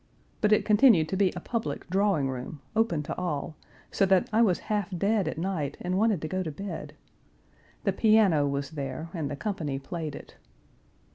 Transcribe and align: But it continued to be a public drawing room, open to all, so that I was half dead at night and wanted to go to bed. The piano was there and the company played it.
But 0.41 0.51
it 0.51 0.65
continued 0.65 1.07
to 1.09 1.15
be 1.15 1.31
a 1.35 1.39
public 1.39 1.87
drawing 1.87 2.27
room, 2.27 2.59
open 2.75 3.03
to 3.03 3.15
all, 3.19 3.55
so 3.91 4.03
that 4.07 4.31
I 4.33 4.41
was 4.41 4.57
half 4.65 4.89
dead 4.89 5.27
at 5.27 5.37
night 5.37 5.77
and 5.79 5.95
wanted 5.95 6.23
to 6.23 6.27
go 6.27 6.41
to 6.41 6.51
bed. 6.51 6.93
The 7.83 7.93
piano 7.93 8.47
was 8.47 8.71
there 8.71 9.11
and 9.13 9.29
the 9.29 9.35
company 9.35 9.77
played 9.77 10.15
it. 10.15 10.37